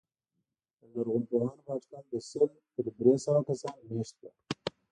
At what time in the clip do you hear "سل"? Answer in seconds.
2.29-2.47